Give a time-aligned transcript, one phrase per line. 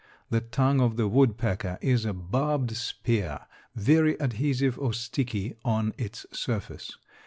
[0.31, 3.41] The tongue of the woodpecker is a barbed spear,
[3.75, 6.97] very adhesive or sticky on its surface.